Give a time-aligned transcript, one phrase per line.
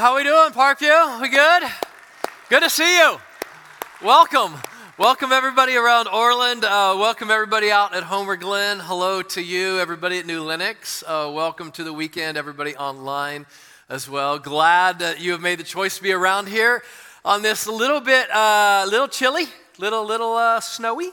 [0.00, 1.20] how are we doing, Parkview?
[1.20, 1.62] We good?
[2.48, 3.18] Good to see you.
[4.02, 4.54] Welcome.
[4.96, 6.64] Welcome everybody around Orland.
[6.64, 8.78] Uh, welcome everybody out at Homer Glen.
[8.80, 11.04] Hello to you, everybody at New Lenox.
[11.06, 13.44] Uh, welcome to the weekend, everybody online
[13.90, 14.38] as well.
[14.38, 16.82] Glad that you have made the choice to be around here
[17.22, 21.10] on this little bit, uh, little chilly, little little uh, snowy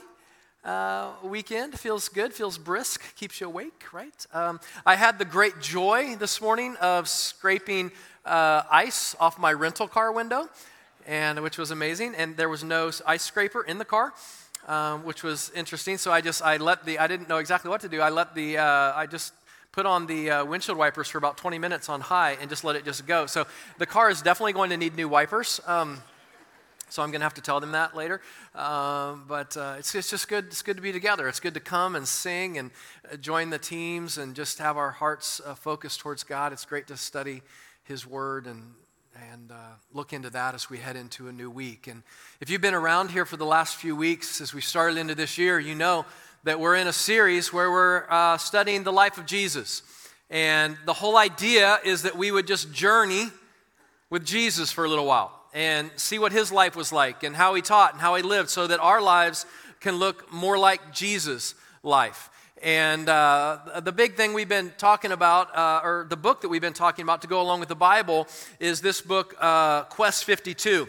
[0.64, 1.78] uh, weekend.
[1.78, 4.26] Feels good, feels brisk, keeps you awake, right?
[4.32, 7.92] Um, I had the great joy this morning of scraping
[8.28, 10.48] uh, ice off my rental car window,
[11.06, 12.14] and which was amazing.
[12.14, 14.12] And there was no ice scraper in the car.
[14.66, 15.96] Um, which was interesting.
[15.96, 18.02] So I just I let the I didn't know exactly what to do.
[18.02, 19.32] I let the uh, I just
[19.72, 22.76] put on the uh, windshield wipers for about 20 minutes on high and just let
[22.76, 23.26] it just go.
[23.26, 23.46] So
[23.78, 25.60] the car is definitely going to need new wipers.
[25.66, 26.02] Um,
[26.90, 28.20] so I'm going to have to tell them that later.
[28.54, 30.46] Um, but uh, it's, it's just good.
[30.46, 31.28] It's good to be together.
[31.28, 32.70] It's good to come and sing and
[33.10, 36.52] uh, join the teams and just have our hearts uh, focused towards God.
[36.52, 37.42] It's great to study
[37.88, 38.74] His Word and
[39.32, 39.54] and uh,
[39.94, 41.86] look into that as we head into a new week.
[41.86, 42.02] And
[42.38, 45.38] if you've been around here for the last few weeks as we started into this
[45.38, 46.04] year, you know
[46.44, 49.82] that we're in a series where we're uh, studying the life of Jesus.
[50.28, 53.28] And the whole idea is that we would just journey
[54.10, 57.54] with Jesus for a little while and see what his life was like and how
[57.54, 59.46] he taught and how he lived so that our lives
[59.80, 62.28] can look more like Jesus' life.
[62.62, 66.60] And uh, the big thing we've been talking about, uh, or the book that we've
[66.60, 68.26] been talking about to go along with the Bible,
[68.58, 70.88] is this book, uh, Quest 52.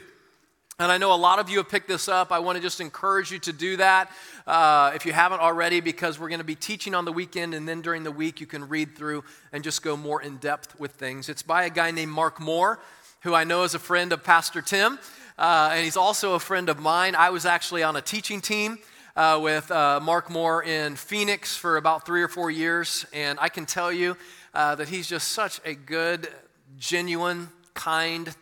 [0.79, 2.31] And I know a lot of you have picked this up.
[2.31, 4.09] I want to just encourage you to do that
[4.47, 7.67] uh, if you haven't already, because we're going to be teaching on the weekend, and
[7.67, 10.93] then during the week you can read through and just go more in depth with
[10.93, 11.29] things.
[11.29, 12.79] It's by a guy named Mark Moore
[13.21, 14.97] who I know is a friend of Pastor Tim,
[15.37, 17.15] uh, and he's also a friend of mine.
[17.15, 18.79] I was actually on a teaching team
[19.19, 23.49] uh, with uh, Mark Moore in Phoenix for about three or four years, and I
[23.49, 24.15] can tell you
[24.53, 26.29] uh, that he's just such a good,
[26.77, 28.33] genuine, kind,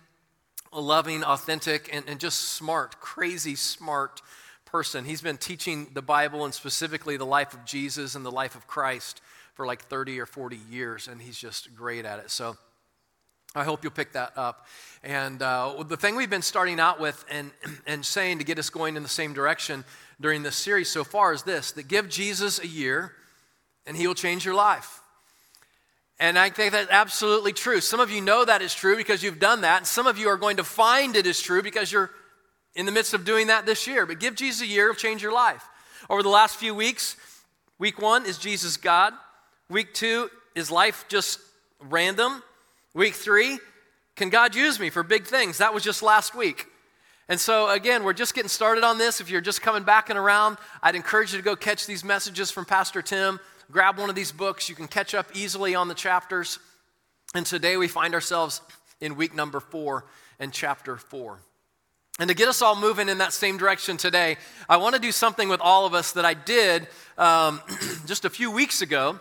[0.71, 4.21] loving, authentic, and, and just smart, crazy smart
[4.65, 5.03] person.
[5.03, 8.67] He's been teaching the Bible and specifically the life of Jesus and the life of
[8.67, 9.19] Christ
[9.55, 12.29] for like 30 or 40 years, and he's just great at it.
[12.29, 12.55] So,
[13.55, 14.67] I hope you'll pick that up.
[15.03, 17.51] And uh, the thing we've been starting out with and,
[17.87, 19.85] and saying to get us going in the same direction
[20.19, 23.13] during this series so far is this that give Jesus a year
[23.85, 25.01] and he will change your life.
[26.19, 27.79] And I think that's absolutely true.
[27.79, 29.77] Some of you know that is true because you've done that.
[29.77, 32.09] And some of you are going to find it is true because you're
[32.75, 34.05] in the midst of doing that this year.
[34.05, 35.63] But give Jesus a year, it'll change your life.
[36.09, 37.17] Over the last few weeks,
[37.77, 39.13] week one is Jesus God.
[39.69, 41.39] Week two is life just
[41.79, 42.41] random.
[42.93, 43.59] Week three,
[44.15, 45.59] can God use me for big things?
[45.59, 46.65] That was just last week.
[47.29, 49.19] And so, again, we're just getting started on this.
[49.19, 52.49] If you're just coming back and around, I'd encourage you to go catch these messages
[52.49, 53.39] from Pastor Tim.
[53.69, 54.69] Grab one of these books.
[54.69, 56.57] You can catch up easily on the chapters.
[57.35, 58.61] And today we find ourselves
[59.01, 60.05] in week number four
[60.39, 61.39] and chapter four.
[62.19, 64.37] And to get us all moving in that same direction today,
[64.67, 66.87] I want to do something with all of us that I did
[67.17, 67.61] um,
[68.07, 69.19] just a few weeks ago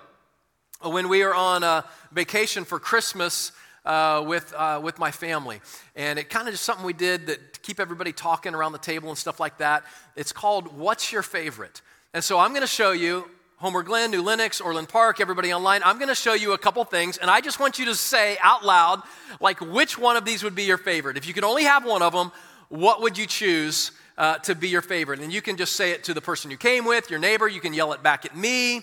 [0.82, 3.52] when we were on a vacation for Christmas
[3.84, 5.60] uh, with, uh, with my family.
[5.94, 8.78] And it kind of just something we did that to keep everybody talking around the
[8.78, 9.84] table and stuff like that.
[10.16, 11.82] It's called What's Your Favorite?
[12.12, 15.82] And so I'm going to show you Homer Glen, New Lenox, Orland Park, everybody online.
[15.84, 18.36] I'm going to show you a couple things, and I just want you to say
[18.42, 19.02] out loud,
[19.40, 21.16] like, which one of these would be your favorite?
[21.16, 22.32] If you could only have one of them,
[22.68, 25.20] what would you choose uh, to be your favorite?
[25.20, 27.48] And you can just say it to the person you came with, your neighbor.
[27.48, 28.82] You can yell it back at me.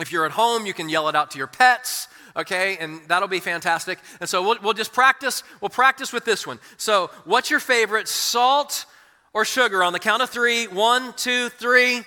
[0.00, 2.76] If you're at home, you can yell it out to your pets okay?
[2.78, 3.98] And that'll be fantastic.
[4.20, 5.42] And so we'll, we'll just practice.
[5.60, 6.58] We'll practice with this one.
[6.76, 8.86] So, what's your favorite, salt
[9.32, 9.82] or sugar?
[9.82, 12.04] On the count of three one, two, three.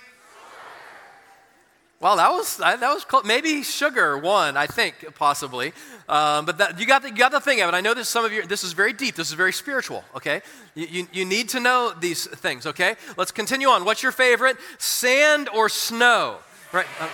[2.00, 3.24] Well, that was that was close.
[3.24, 5.72] maybe sugar one, I think possibly.
[6.06, 7.74] Um, but that, you got the, you got the thing of it.
[7.74, 8.46] I know that some of you.
[8.46, 9.14] This is very deep.
[9.14, 10.04] This is very spiritual.
[10.14, 10.42] Okay,
[10.74, 12.66] you, you, you need to know these things.
[12.66, 13.86] Okay, let's continue on.
[13.86, 16.40] What's your favorite, sand or snow?
[16.72, 16.86] Right.
[17.00, 17.08] Uh,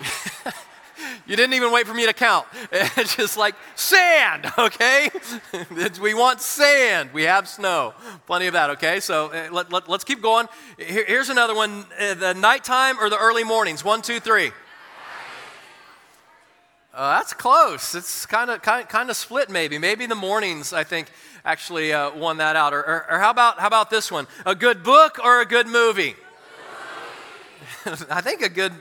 [1.26, 2.46] You didn't even wait for me to count.
[2.72, 5.08] It's just like sand, okay?
[6.00, 7.10] we want sand.
[7.12, 7.94] We have snow.
[8.26, 9.00] Plenty of that, okay?
[9.00, 10.48] So uh, let, let, us keep going.
[10.78, 13.84] Here, here's another one uh, the nighttime or the early mornings?
[13.84, 14.50] One, two, three.
[16.92, 17.94] Uh, that's close.
[17.94, 19.78] It's kind of kind of split, maybe.
[19.78, 21.10] Maybe the mornings, I think,
[21.42, 22.74] actually uh, won that out.
[22.74, 24.26] Or, or, or how about how about this one?
[24.44, 26.16] A good book or a good movie?
[28.10, 28.72] I think a good,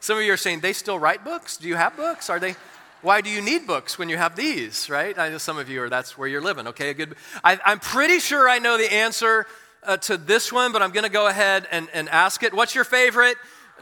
[0.00, 1.56] some of you are saying they still write books.
[1.56, 2.30] Do you have books?
[2.30, 2.56] Are they,
[3.02, 5.18] why do you need books when you have these, right?
[5.18, 6.90] I know some of you are, that's where you're living, okay?
[6.90, 9.46] A good, I, am pretty sure I know the answer
[9.82, 12.54] uh, to this one, but I'm going to go ahead and, and ask it.
[12.54, 13.36] What's your favorite,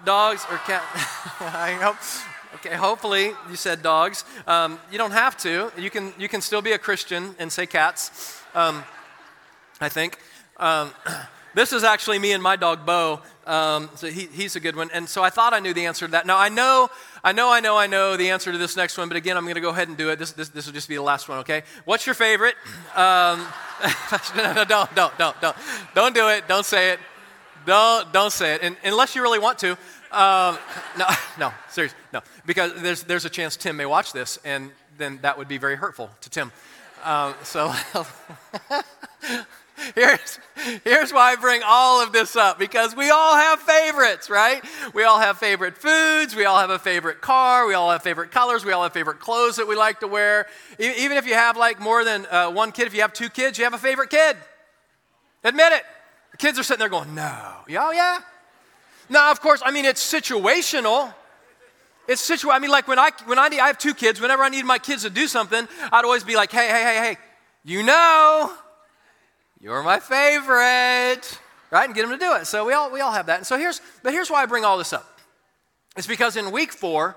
[0.04, 0.82] dogs or cat?
[1.40, 1.96] I hope.
[2.56, 4.24] Okay, hopefully you said dogs.
[4.46, 5.70] Um, you don't have to.
[5.76, 8.82] You can, you can still be a Christian and say cats, um,
[9.80, 10.18] I think.
[10.56, 10.90] Um,
[11.56, 13.22] this is actually me and my dog, Bo.
[13.46, 14.90] Um, so he, he's a good one.
[14.92, 16.26] And so I thought I knew the answer to that.
[16.26, 16.90] Now, I know,
[17.24, 19.44] I know, I know, I know the answer to this next one, but again, I'm
[19.44, 20.18] going to go ahead and do it.
[20.18, 21.62] This, this, this will just be the last one, okay?
[21.86, 22.56] What's your favorite?
[22.94, 23.46] Um,
[24.36, 25.56] no, no, don't, don't, don't, don't.
[25.94, 26.46] Don't do it.
[26.46, 27.00] Don't say it.
[27.64, 28.60] Don't, don't say it.
[28.62, 29.72] And, unless you really want to.
[30.12, 30.58] Um,
[30.98, 31.06] no,
[31.38, 32.20] no, seriously, no.
[32.44, 35.76] Because there's, there's a chance Tim may watch this, and then that would be very
[35.76, 36.52] hurtful to Tim.
[37.02, 37.72] Um, so
[39.94, 40.38] here's,
[40.84, 44.64] here's why I bring all of this up because we all have favorites, right?
[44.94, 48.30] We all have favorite foods, we all have a favorite car, we all have favorite
[48.30, 50.46] colors, we all have favorite clothes that we like to wear.
[50.78, 53.58] Even if you have like more than uh, one kid, if you have two kids,
[53.58, 54.36] you have a favorite kid.
[55.44, 55.82] Admit it.
[56.32, 57.24] The kids are sitting there going, no.
[57.24, 58.18] Oh, yeah?
[59.08, 61.14] Now, of course, I mean, it's situational.
[62.08, 62.54] It's situational.
[62.54, 64.64] I mean, like when I, when I, need, I have two kids, whenever I need
[64.64, 67.16] my kids to do something, I'd always be like, hey, hey, hey, hey,
[67.64, 68.52] you know,
[69.60, 71.38] you're my favorite,
[71.70, 71.84] right?
[71.84, 72.46] And get them to do it.
[72.46, 73.38] So we all, we all have that.
[73.38, 75.20] And so here's, but here's why I bring all this up.
[75.96, 77.16] It's because in week four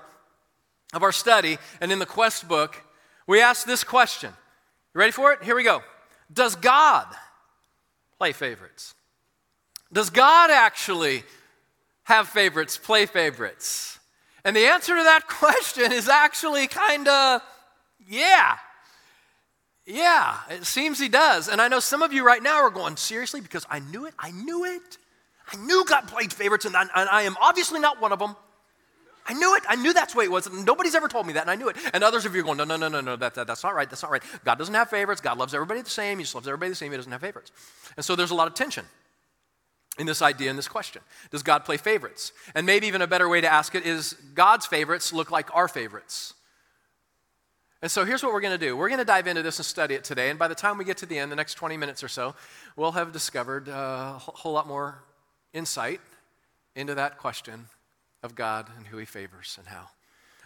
[0.92, 2.82] of our study and in the quest book,
[3.26, 4.32] we asked this question.
[4.94, 5.42] You ready for it?
[5.42, 5.82] Here we go.
[6.32, 7.06] Does God
[8.18, 8.94] play favorites?
[9.92, 11.24] Does God actually
[12.04, 13.98] have favorites, play favorites?
[14.44, 17.42] And the answer to that question is actually kind of,
[18.08, 18.56] yeah.
[19.86, 21.48] Yeah, it seems he does.
[21.48, 23.40] And I know some of you right now are going, seriously?
[23.40, 24.14] Because I knew it.
[24.18, 24.98] I knew it.
[25.52, 28.36] I knew God played favorites, and I, and I am obviously not one of them.
[29.26, 29.62] I knew it.
[29.68, 30.50] I knew that's the way it was.
[30.50, 31.76] Nobody's ever told me that, and I knew it.
[31.92, 33.74] And others of you are going, no, no, no, no, no, that, that, that's not
[33.74, 33.88] right.
[33.88, 34.22] That's not right.
[34.44, 35.20] God doesn't have favorites.
[35.20, 36.18] God loves everybody the same.
[36.18, 36.90] He just loves everybody the same.
[36.90, 37.52] He doesn't have favorites.
[37.96, 38.84] And so there's a lot of tension
[39.98, 41.02] in this idea, in this question.
[41.30, 42.32] Does God play favorites?
[42.54, 45.68] And maybe even a better way to ask it is God's favorites look like our
[45.68, 46.34] favorites?
[47.82, 48.76] And so here's what we're going to do.
[48.76, 50.28] We're going to dive into this and study it today.
[50.28, 52.34] And by the time we get to the end, the next 20 minutes or so,
[52.76, 53.72] we'll have discovered uh,
[54.16, 55.02] a whole lot more
[55.54, 56.00] insight
[56.76, 57.66] into that question
[58.22, 59.88] of God and who he favors and how.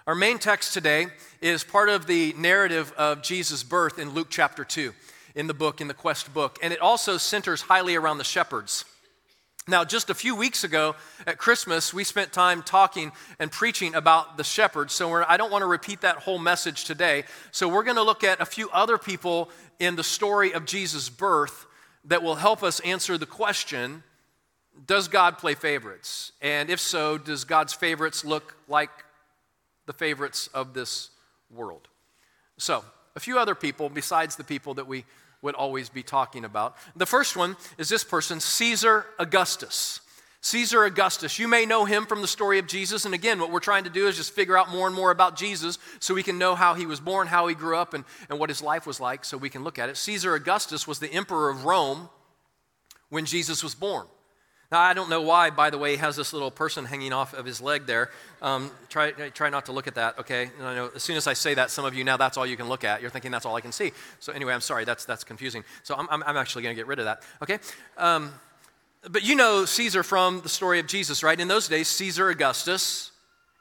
[0.06, 1.06] Our main text today
[1.40, 4.92] is part of the narrative of Jesus' birth in Luke chapter 2
[5.34, 6.58] in the book, in the quest book.
[6.62, 8.84] And it also centers highly around the shepherds.
[9.66, 10.94] Now, just a few weeks ago
[11.26, 14.92] at Christmas, we spent time talking and preaching about the shepherds.
[14.92, 17.24] So I don't want to repeat that whole message today.
[17.50, 21.08] So we're going to look at a few other people in the story of Jesus'
[21.08, 21.64] birth
[22.04, 24.02] that will help us answer the question
[24.84, 26.32] Does God play favorites?
[26.42, 28.90] And if so, does God's favorites look like
[29.86, 31.08] the favorites of this
[31.50, 31.88] world?
[32.58, 32.84] So,
[33.16, 35.06] a few other people besides the people that we
[35.44, 36.76] would always be talking about.
[36.96, 40.00] The first one is this person, Caesar Augustus.
[40.40, 43.04] Caesar Augustus, you may know him from the story of Jesus.
[43.04, 45.36] And again, what we're trying to do is just figure out more and more about
[45.36, 48.38] Jesus so we can know how he was born, how he grew up, and, and
[48.38, 49.96] what his life was like so we can look at it.
[49.96, 52.10] Caesar Augustus was the emperor of Rome
[53.08, 54.06] when Jesus was born.
[54.74, 57.32] Now, I don't know why, by the way, he has this little person hanging off
[57.32, 58.10] of his leg there.
[58.42, 60.50] Um, try, try not to look at that, okay?
[60.58, 62.44] And I know as soon as I say that, some of you now that's all
[62.44, 63.00] you can look at.
[63.00, 63.92] You're thinking that's all I can see.
[64.18, 65.62] So, anyway, I'm sorry, that's, that's confusing.
[65.84, 67.60] So, I'm, I'm, actually going to get rid of that, okay?
[67.96, 68.34] Um,
[69.08, 71.38] but you know Caesar from the story of Jesus, right?
[71.38, 73.12] In those days, Caesar Augustus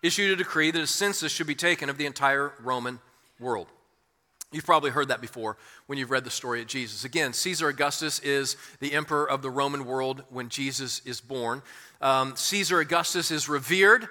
[0.02, 2.98] issued a decree that a census should be taken of the entire Roman
[3.40, 3.68] world.
[4.54, 5.58] You've probably heard that before
[5.88, 7.04] when you've read the story of Jesus.
[7.04, 11.64] Again, Caesar Augustus is the emperor of the Roman world when Jesus is born.
[12.02, 14.08] Um, Caesar Augustus is revered,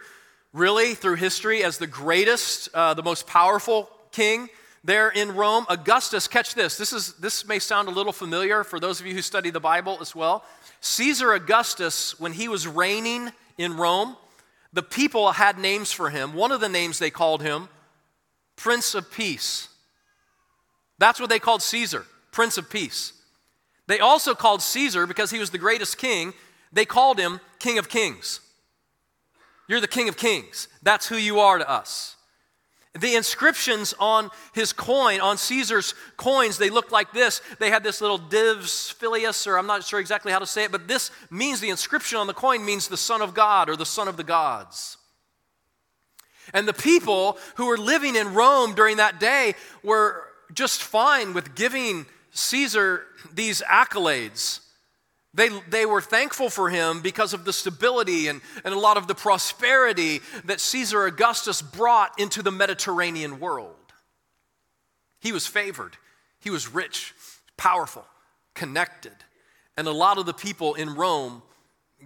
[0.53, 4.49] really, through history as the greatest, uh, the most powerful king
[4.83, 5.65] there in Rome.
[5.69, 6.77] Augustus, catch this.
[6.77, 9.61] This, is, this may sound a little familiar for those of you who study the
[9.61, 10.45] Bible as well.
[10.81, 14.17] Caesar Augustus, when he was reigning in Rome,
[14.73, 16.33] the people had names for him.
[16.33, 17.69] One of the names they called him,
[18.57, 19.69] Prince of Peace.
[21.03, 23.13] That's what they called Caesar, Prince of Peace.
[23.89, 26.33] They also called Caesar, because he was the greatest king,
[26.73, 28.39] they called him King of Kings.
[29.67, 30.69] You're the King of Kings.
[30.81, 32.15] That's who you are to us.
[32.97, 37.43] The inscriptions on his coin, on Caesar's coins, they looked like this.
[37.59, 40.71] They had this little divi filius, or I'm not sure exactly how to say it,
[40.71, 43.85] but this means the inscription on the coin means the Son of God or the
[43.85, 44.99] Son of the gods.
[46.55, 51.55] And the people who were living in Rome during that day were just fine with
[51.55, 54.61] giving Caesar these accolades.
[55.35, 59.07] They, they were thankful for him because of the stability and, and a lot of
[59.07, 63.77] the prosperity that Caesar Augustus brought into the Mediterranean world.
[65.21, 65.97] He was favored,
[66.41, 67.15] he was rich,
[67.57, 68.05] powerful,
[68.55, 69.15] connected.
[69.77, 71.43] And a lot of the people in Rome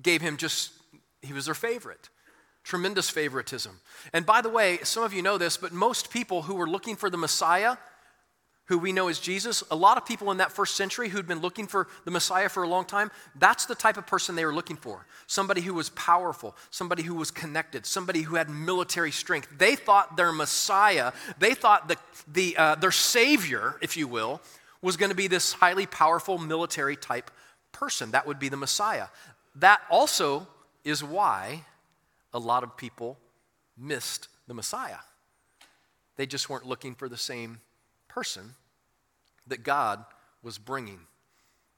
[0.01, 0.71] gave him just,
[1.23, 2.09] he was their favorite.
[2.67, 3.81] tremendous favoritism.
[4.13, 6.97] And by the way, some of you know this, but most people who were looking
[6.97, 7.77] for the Messiah,
[8.67, 11.41] who we know as Jesus, a lot of people in that first century who'd been
[11.41, 14.55] looking for the Messiah for a long time, that's the type of person they were
[14.55, 15.07] looking for.
[15.27, 19.49] Somebody who was powerful, somebody who was connected, somebody who had military strength.
[19.57, 21.97] They thought their Messiah, they thought the,
[22.27, 24.41] the, uh, their Savior, if you will,
[24.83, 27.31] was going to be this highly powerful military type
[27.71, 28.11] person.
[28.11, 29.07] That would be the Messiah.
[29.55, 30.49] That also
[30.85, 31.65] is why
[32.35, 33.19] a lot of people
[33.79, 34.99] missed the Messiah.
[36.17, 37.61] They just weren't looking for the same
[38.17, 38.55] person
[39.47, 40.03] that God
[40.43, 41.01] was bringing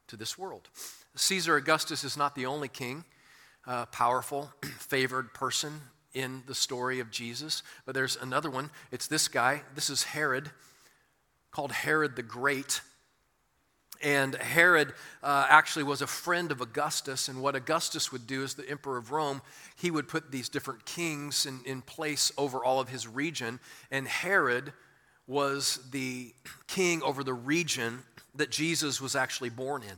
[0.06, 0.68] to this world.
[1.16, 3.04] Caesar Augustus is not the only king,
[3.66, 5.80] uh, powerful, favored person
[6.14, 8.70] in the story of Jesus, but there's another one.
[8.92, 9.62] It's this guy.
[9.74, 10.52] This is Herod,
[11.50, 12.82] called Herod the Great.
[14.00, 17.26] And Herod uh, actually was a friend of Augustus.
[17.26, 19.42] And what Augustus would do as the emperor of Rome,
[19.74, 23.58] he would put these different kings in, in place over all of his region.
[23.90, 24.72] And Herod
[25.28, 26.32] was the
[26.66, 28.02] king over the region
[28.34, 29.96] that Jesus was actually born in.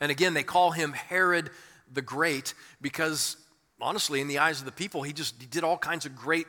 [0.00, 1.50] And again, they call him Herod
[1.92, 3.36] the Great because,
[3.80, 6.46] honestly, in the eyes of the people, he just he did all kinds of great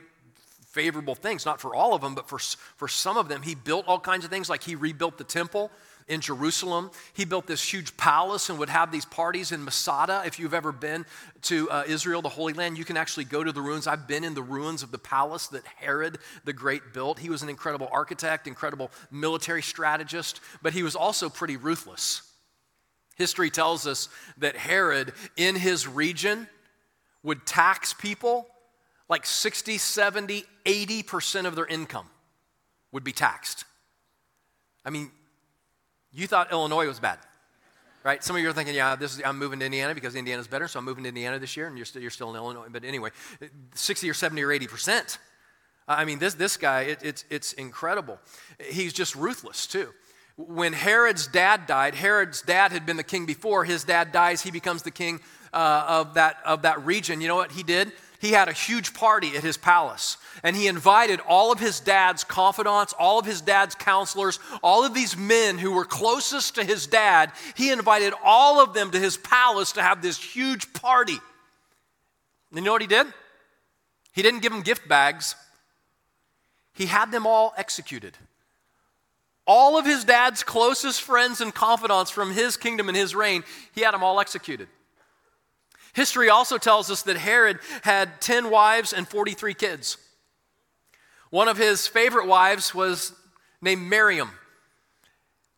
[0.68, 1.46] favorable things.
[1.46, 2.40] Not for all of them, but for,
[2.78, 3.42] for some of them.
[3.42, 5.72] He built all kinds of things, like he rebuilt the temple
[6.12, 6.92] in Jerusalem.
[7.14, 10.24] He built this huge palace and would have these parties in Masada.
[10.26, 11.06] If you've ever been
[11.44, 13.88] to uh, Israel, the Holy Land, you can actually go to the ruins.
[13.88, 17.18] I've been in the ruins of the palace that Herod the Great built.
[17.18, 22.24] He was an incredible architect, incredible military strategist, but he was also pretty ruthless.
[23.16, 26.48] History tells us that Herod, in his region,
[27.24, 28.48] would tax people
[29.08, 32.08] like 60, 70, 80% of their income
[32.92, 33.64] would be taxed.
[34.84, 35.12] I mean,
[36.14, 37.20] you thought Illinois was bad,
[38.04, 38.24] right?
[38.24, 40.68] Some of you are thinking, yeah, this is, I'm moving to Indiana because Indiana's better,
[40.68, 42.68] so I'm moving to Indiana this year, and you're still, you're still in Illinois.
[42.70, 43.10] But anyway,
[43.76, 45.18] 60 or 70 or 80 percent.
[45.88, 48.20] I mean, this, this guy, it, it's, it's incredible.
[48.70, 49.90] He's just ruthless, too.
[50.38, 53.66] When Herod's dad died, Herod's dad had been the king before.
[53.66, 55.20] His dad dies, he becomes the king
[55.54, 57.22] uh, of, that, of that region.
[57.22, 57.92] You know what he did?
[58.22, 60.18] He had a huge party at his palace.
[60.44, 64.94] And he invited all of his dad's confidants, all of his dad's counselors, all of
[64.94, 67.32] these men who were closest to his dad.
[67.56, 71.18] He invited all of them to his palace to have this huge party.
[72.52, 73.08] And you know what he did?
[74.14, 75.36] He didn't give them gift bags,
[76.74, 78.18] he had them all executed.
[79.48, 83.82] All of his dad's closest friends and confidants from his kingdom and his reign, he
[83.82, 84.68] had them all executed.
[85.94, 89.98] History also tells us that Herod had 10 wives and 43 kids.
[91.30, 93.14] One of his favorite wives was
[93.62, 94.32] named Miriam.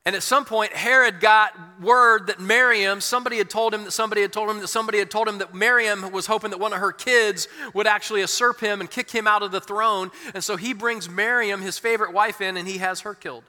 [0.05, 4.21] And at some point, Herod got word that Miriam, somebody had told him that somebody
[4.21, 6.79] had told him that somebody had told him that Miriam was hoping that one of
[6.79, 10.11] her kids would actually usurp him and kick him out of the throne.
[10.33, 13.45] And so he brings Miriam, his favorite wife, in and he has her killed.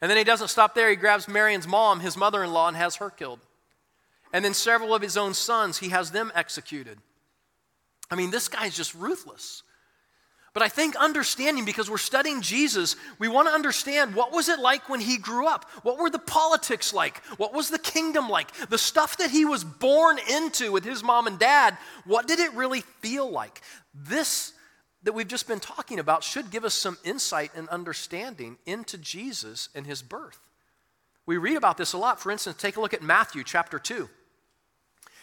[0.00, 0.88] And then he doesn't stop there.
[0.88, 3.40] He grabs Miriam's mom, his mother in law, and has her killed.
[4.32, 6.98] And then several of his own sons, he has them executed.
[8.10, 9.62] I mean, this guy's just ruthless.
[10.54, 14.58] But I think understanding, because we're studying Jesus, we want to understand what was it
[14.58, 15.70] like when he grew up?
[15.82, 17.18] What were the politics like?
[17.36, 18.50] What was the kingdom like?
[18.68, 22.52] The stuff that he was born into with his mom and dad, what did it
[22.54, 23.60] really feel like?
[23.94, 24.52] This
[25.04, 29.68] that we've just been talking about should give us some insight and understanding into Jesus
[29.74, 30.40] and his birth.
[31.28, 32.18] We read about this a lot.
[32.18, 34.08] For instance, take a look at Matthew chapter 2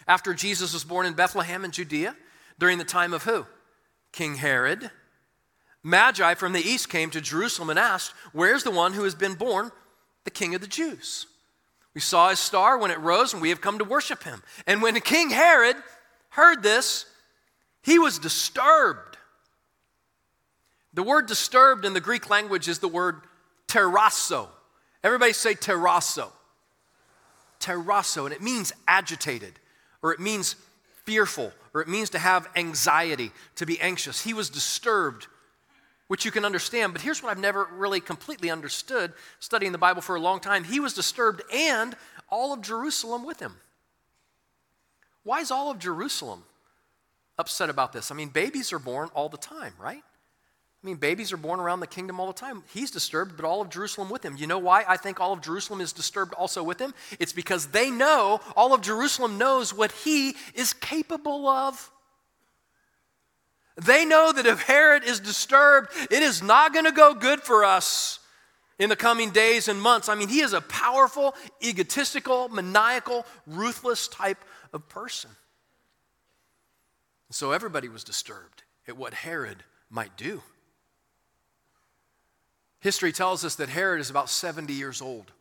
[0.07, 2.15] after Jesus was born in Bethlehem in Judea
[2.59, 3.47] during the time of who?
[4.11, 4.91] King Herod.
[5.81, 9.33] Magi from the east came to Jerusalem and asked, Where's the one who has been
[9.33, 9.71] born,
[10.25, 11.25] the King of the Jews?
[11.95, 14.43] We saw his star when it rose, and we have come to worship him.
[14.67, 15.75] And when King Herod
[16.29, 17.07] heard this,
[17.81, 19.17] he was disturbed.
[20.93, 23.21] The word disturbed in the Greek language is the word
[23.67, 24.49] terrasso.
[25.05, 26.31] Everybody say terrasso.
[27.59, 29.59] Terrasso, and it means agitated
[30.01, 30.55] or it means
[31.03, 34.21] fearful, or it means to have anxiety, to be anxious.
[34.21, 35.27] He was disturbed,
[36.07, 36.93] which you can understand.
[36.93, 40.63] But here's what I've never really completely understood studying the Bible for a long time
[40.63, 41.95] he was disturbed and
[42.29, 43.55] all of Jerusalem with him.
[45.23, 46.43] Why is all of Jerusalem
[47.39, 48.11] upset about this?
[48.11, 50.03] I mean, babies are born all the time, right?
[50.85, 52.61] I mean, babies are born around the kingdom all the time.
[52.71, 54.37] He's disturbed, but all of Jerusalem with him.
[54.37, 56.93] You know why I think all of Jerusalem is disturbed also with him?
[57.19, 61.89] It's because they know, all of Jerusalem knows what he is capable of.
[63.83, 67.65] They know that if Herod is disturbed, it is not going to go good for
[67.65, 68.19] us
[68.77, 70.07] in the coming days and months.
[70.07, 75.31] I mean, he is a powerful, egotistical, maniacal, ruthless type of person.
[77.31, 80.43] So everybody was disturbed at what Herod might do.
[82.85, 85.31] History tells us that Herod is about 70 years old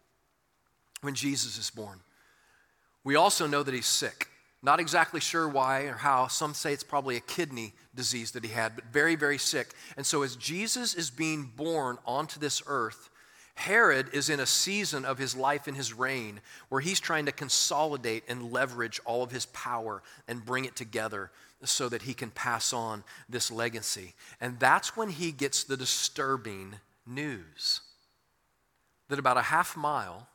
[1.02, 2.00] when Jesus is born.
[3.04, 4.28] We also know that he's sick.
[4.62, 6.28] Not exactly sure why or how.
[6.28, 9.74] Some say it's probably a kidney disease that he had, but very, very sick.
[9.98, 13.10] And so, as Jesus is being born onto this earth,
[13.56, 17.32] Herod is in a season of his life and his reign where he's trying to
[17.32, 21.30] consolidate and leverage all of his power and bring it together
[21.62, 24.14] so that he can pass on this legacy.
[24.40, 27.80] And that's when he gets the disturbing news
[29.08, 30.28] that about a half mile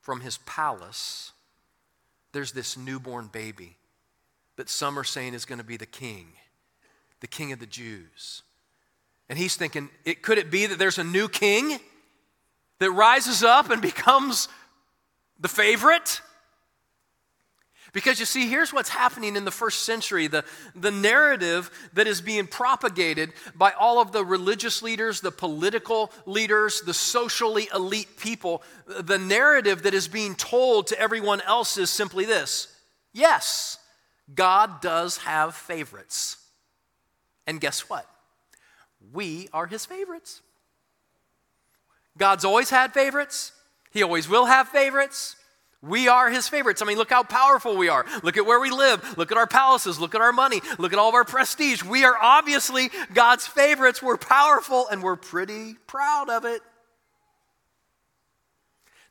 [0.00, 1.32] from his palace,
[2.32, 3.76] there's this newborn baby
[4.56, 6.26] that some are saying is going to be the king,
[7.20, 8.42] the king of the Jews.
[9.28, 11.78] And he's thinking, it, could it be that there's a new king
[12.78, 14.48] that rises up and becomes
[15.40, 16.20] the favorite?
[17.94, 22.20] Because you see, here's what's happening in the first century the, the narrative that is
[22.20, 28.62] being propagated by all of the religious leaders, the political leaders, the socially elite people.
[28.86, 32.68] The narrative that is being told to everyone else is simply this
[33.14, 33.78] yes,
[34.34, 36.36] God does have favorites.
[37.46, 38.10] And guess what?
[39.12, 40.40] We are his favorites.
[42.18, 43.52] God's always had favorites,
[43.92, 45.36] he always will have favorites.
[45.86, 46.80] We are his favorites.
[46.80, 48.06] I mean, look how powerful we are.
[48.22, 49.16] Look at where we live.
[49.18, 50.00] Look at our palaces.
[50.00, 50.60] Look at our money.
[50.78, 51.82] Look at all of our prestige.
[51.82, 54.02] We are obviously God's favorites.
[54.02, 56.62] We're powerful and we're pretty proud of it.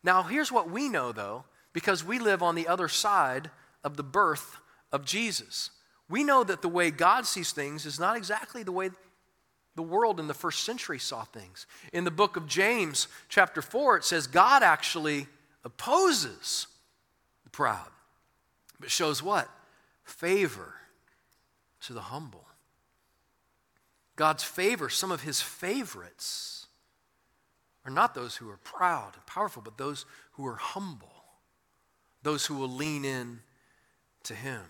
[0.04, 3.52] Now, here's what we know, though, because we live on the other side
[3.84, 4.58] of the birth
[4.92, 5.70] of Jesus.
[6.10, 8.90] We know that the way God sees things is not exactly the way
[9.76, 11.66] the world in the first century saw things.
[11.94, 15.28] In the book of James, chapter 4, it says God actually
[15.64, 16.68] opposes
[17.44, 17.90] the proud,
[18.80, 19.50] but shows what?
[20.04, 20.74] Favor
[21.82, 22.46] to the humble.
[24.16, 26.68] God's favor, some of his favorites,
[27.86, 31.14] are not those who are proud and powerful, but those who are humble,
[32.22, 33.40] those who will lean in
[34.24, 34.62] to him.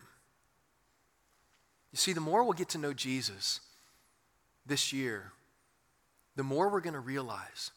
[1.91, 3.60] You see, the more we'll get to know Jesus
[4.65, 5.32] this year,
[6.36, 7.69] the more we're going to realize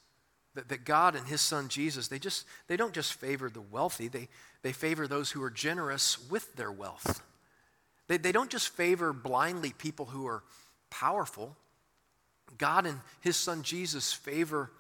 [0.57, 4.09] that, that God and his son Jesus, they just they don't just favor the wealthy,
[4.09, 4.29] they,
[4.63, 7.23] they favor those who are generous with their wealth.
[8.09, 10.43] They, they don't just favor blindly people who are
[10.91, 11.57] powerful.
[12.59, 14.71] God and his son Jesus favor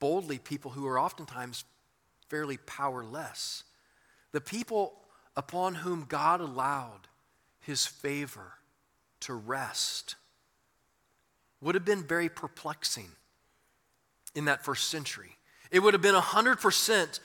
[0.00, 1.64] boldly people who are oftentimes
[2.28, 3.64] fairly powerless.
[4.32, 4.94] The people
[5.36, 7.08] upon whom God allowed
[7.60, 8.54] his favor
[9.20, 10.16] to rest
[11.60, 13.08] would have been very perplexing
[14.34, 15.36] in that first century.
[15.70, 17.20] It would have been 100%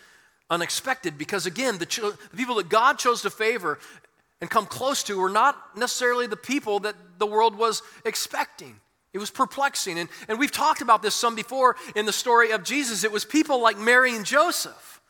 [0.50, 3.80] unexpected because, again, the, cho- the people that God chose to favor
[4.42, 8.80] and come close to were not necessarily the people that the world was expecting.
[9.14, 10.00] It was perplexing.
[10.00, 13.04] And, and we've talked about this some before in the story of Jesus.
[13.04, 15.02] It was people like Mary and Joseph.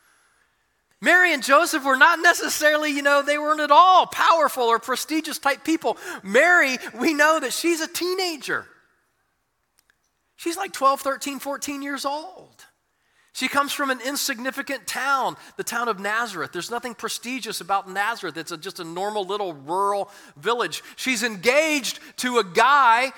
[1.02, 5.38] Mary and Joseph were not necessarily, you know, they weren't at all powerful or prestigious
[5.38, 5.96] type people.
[6.22, 8.66] Mary, we know that she's a teenager.
[10.40, 12.64] She's like 12, 13, 14 years old.
[13.34, 16.50] She comes from an insignificant town, the town of Nazareth.
[16.50, 18.38] There's nothing prestigious about Nazareth.
[18.38, 20.82] It's a, just a normal little rural village.
[20.96, 23.12] She's engaged to a guy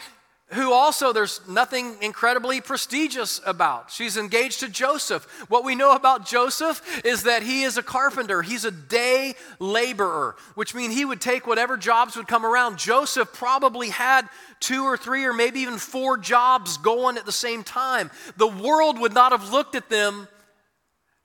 [0.52, 3.90] who also there's nothing incredibly prestigious about.
[3.90, 5.24] She's engaged to Joseph.
[5.48, 10.36] What we know about Joseph is that he is a carpenter, he's a day laborer,
[10.54, 12.78] which means he would take whatever jobs would come around.
[12.78, 14.28] Joseph probably had
[14.60, 18.10] two or three or maybe even four jobs going at the same time.
[18.36, 20.28] The world would not have looked at them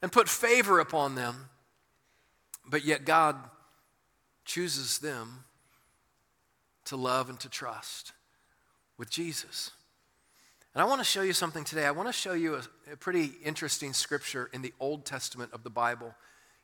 [0.01, 1.49] and put favor upon them,
[2.65, 3.35] but yet God
[4.45, 5.43] chooses them
[6.85, 8.13] to love and to trust
[8.97, 9.71] with Jesus.
[10.73, 11.85] And I want to show you something today.
[11.85, 12.61] I want to show you a,
[12.93, 16.13] a, pretty interesting scripture in the Old Testament of the Bible,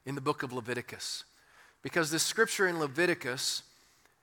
[0.06, 1.24] in the book of Leviticus.
[1.82, 3.64] Because this scripture in Leviticus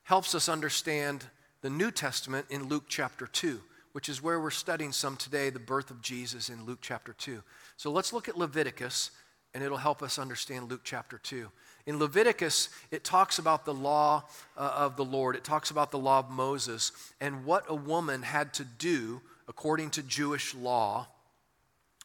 [0.04, 1.24] helps us understand
[1.62, 3.60] the New Testament in Luke chapter 2,
[3.92, 7.42] which is where we're studying some today, the birth of Jesus in Luke chapter 2.
[7.76, 9.10] So let's look at Leviticus,
[9.54, 11.48] and it'll help us understand Luke chapter 2.
[11.86, 14.24] In Leviticus, it talks about the law
[14.56, 18.22] uh, of the Lord, it talks about the law of Moses, and what a woman
[18.22, 21.08] had to do according to Jewish law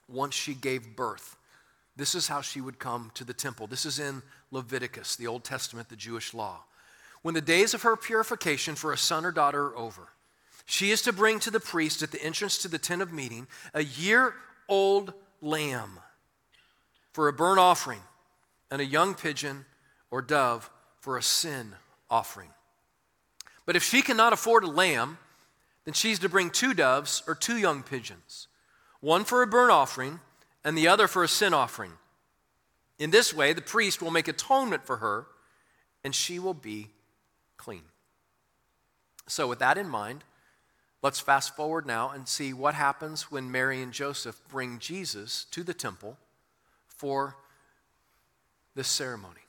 [0.07, 1.37] once she gave birth.
[1.95, 3.67] This is how she would come to the temple.
[3.67, 6.63] This is in Leviticus, the Old Testament, the Jewish law.
[7.21, 10.09] When the days of her purification for a son or daughter are over,
[10.65, 13.47] she is to bring to the priest at the entrance to the tent of meeting
[13.73, 14.33] a year
[14.67, 15.99] old lamb
[17.15, 18.01] for a burnt offering
[18.69, 19.63] and a young pigeon
[20.11, 21.71] or dove for a sin
[22.09, 22.49] offering.
[23.65, 25.17] But if she cannot afford a lamb,
[25.85, 28.49] then she's to bring two doves or two young pigeons,
[28.99, 30.19] one for a burnt offering
[30.65, 31.93] and the other for a sin offering.
[32.99, 35.25] In this way, the priest will make atonement for her,
[36.03, 36.89] and she will be
[37.55, 37.83] clean.
[39.25, 40.25] So, with that in mind,
[41.01, 45.63] let's fast forward now and see what happens when Mary and Joseph bring Jesus to
[45.63, 46.17] the temple
[46.97, 47.35] for
[48.75, 49.41] this ceremony.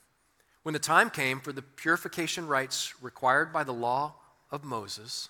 [0.63, 4.15] When the time came for the purification rites required by the law
[4.51, 5.29] of Moses,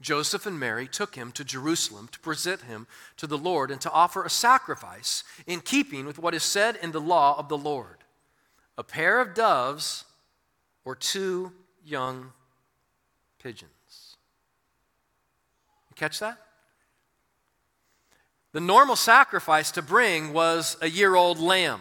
[0.00, 2.86] Joseph and Mary took him to Jerusalem to present him
[3.16, 6.92] to the Lord and to offer a sacrifice in keeping with what is said in
[6.92, 7.98] the law of the Lord
[8.76, 10.04] a pair of doves
[10.84, 11.52] or two
[11.84, 12.32] young
[13.38, 14.16] pigeons.
[15.88, 16.43] You catch that?
[18.54, 21.80] The normal sacrifice to bring was a year old lamb,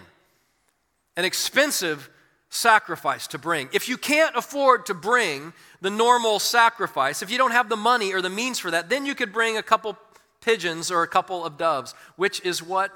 [1.15, 2.09] an expensive
[2.49, 3.69] sacrifice to bring.
[3.71, 8.12] If you can't afford to bring the normal sacrifice, if you don't have the money
[8.12, 9.99] or the means for that, then you could bring a couple
[10.41, 12.89] pigeons or a couple of doves, which is what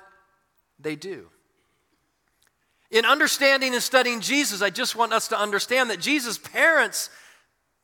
[0.80, 1.30] they do.
[2.90, 7.12] In understanding and studying Jesus, I just want us to understand that Jesus' parents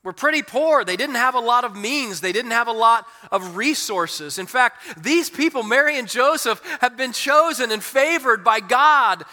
[0.04, 0.84] were pretty poor.
[0.84, 4.38] They didn't have a lot of means, they didn't have a lot of resources.
[4.38, 9.24] In fact, these people, Mary and Joseph, have been chosen and favored by God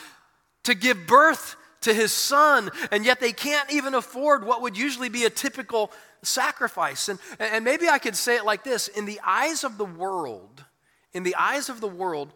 [0.63, 5.09] to give birth to his son, and yet they can't even afford what would usually
[5.09, 5.91] be a typical
[6.23, 7.09] sacrifice.
[7.09, 10.63] And, and maybe I could say it like this in the eyes of the world,
[11.13, 12.33] in the eyes of the world,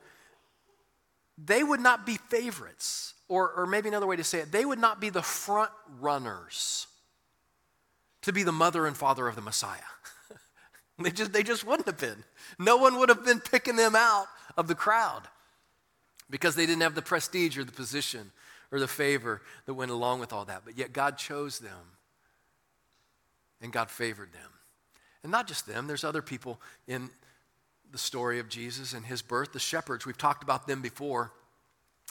[1.37, 3.13] they would not be favorites.
[3.27, 6.85] Or, or maybe another way to say it, they would not be the front runners
[8.25, 9.79] to be the mother and father of the Messiah.
[10.99, 12.23] they, just, they just wouldn't have been.
[12.59, 14.25] No one would have been picking them out
[14.57, 15.21] of the crowd
[16.29, 18.31] because they didn't have the prestige or the position
[18.71, 20.63] or the favor that went along with all that.
[20.65, 21.71] But yet God chose them
[23.61, 24.51] and God favored them.
[25.21, 27.09] And not just them, there's other people in
[27.91, 30.05] the story of Jesus and his birth, the shepherds.
[30.05, 31.31] We've talked about them before.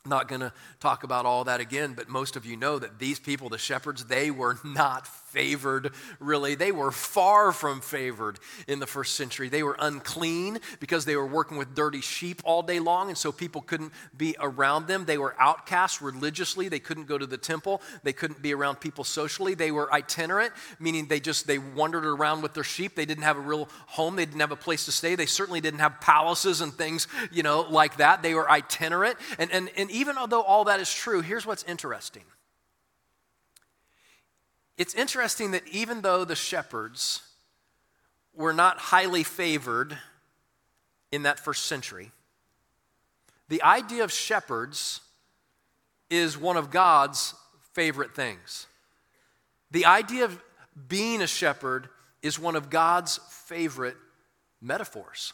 [0.07, 3.19] Not going to talk about all that again, but most of you know that these
[3.19, 6.55] people, the shepherds, they were not favored, really.
[6.55, 9.49] They were far from favored in the first century.
[9.49, 13.33] They were unclean because they were working with dirty sheep all day long, and so
[13.33, 15.05] people couldn't be around them.
[15.05, 16.69] They were outcasts religiously.
[16.69, 17.83] They couldn't go to the temple.
[18.05, 19.55] They couldn't be around people socially.
[19.55, 22.95] They were itinerant, meaning they just they wandered around with their sheep.
[22.95, 24.15] They didn't have a real home.
[24.15, 25.17] They didn't have a place to stay.
[25.17, 28.23] They certainly didn't have palaces and things, you know, like that.
[28.23, 29.17] They were itinerant.
[29.39, 32.23] And, and, and even though all that is true, here's what's interesting
[34.77, 37.23] it's interesting that even though the shepherds
[38.35, 39.97] were not highly favored
[41.13, 42.11] in that first century,
[43.49, 45.01] the idea of shepherds
[46.11, 47.35] is one of God's
[47.73, 48.67] favorite things.
[49.71, 50.41] The idea of
[50.89, 51.89] being a shepherd
[52.23, 53.97] is one of God's favorite
[54.61, 55.33] metaphors.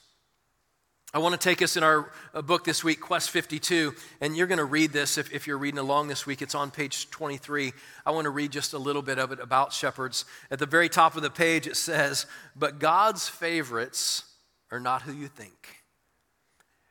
[1.12, 4.46] I want to take us in our uh, book this week, Quest 52, and you're
[4.46, 6.40] going to read this if, if, you're reading along this week.
[6.40, 7.72] It's on page 23.
[8.06, 10.24] I want to read just a little bit of it about shepherds.
[10.52, 14.22] At the very top of the page, it says, But God's favorites
[14.70, 15.82] are not who you think.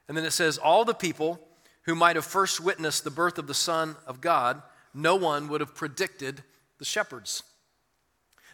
[0.10, 1.40] And then it says, All the people
[1.84, 4.62] who might have first witnessed the birth of the Son of God,
[4.94, 6.44] no one would have predicted
[6.78, 7.42] the shepherds.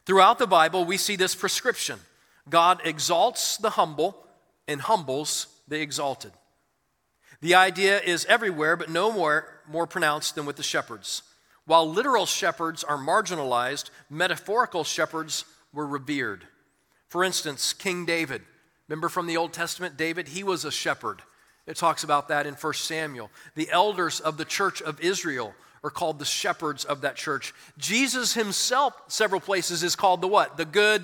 [0.05, 1.99] Throughout the Bible, we see this prescription
[2.47, 4.27] God exalts the humble
[4.67, 6.31] and humbles the exalted.
[7.41, 11.23] The idea is everywhere, but no more, more pronounced than with the shepherds.
[11.65, 16.47] While literal shepherds are marginalized, metaphorical shepherds were revered.
[17.09, 18.43] For instance, King David.
[18.87, 20.27] Remember from the Old Testament, David?
[20.29, 21.21] He was a shepherd.
[21.65, 23.31] It talks about that in 1 Samuel.
[23.55, 27.53] The elders of the church of Israel are called the shepherds of that church.
[27.77, 30.57] Jesus himself, several places, is called the what?
[30.57, 31.03] The good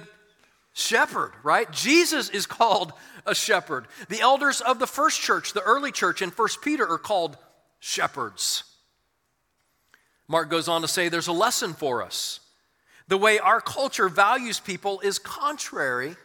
[0.74, 1.72] shepherd, right?
[1.72, 2.94] Jesus is called
[3.26, 3.88] a shepherd.
[4.10, 7.38] The elders of the first church, the early church in First Peter, are called
[7.80, 8.64] shepherds.
[10.28, 12.40] Mark goes on to say there's a lesson for us.
[13.08, 16.16] The way our culture values people is contrary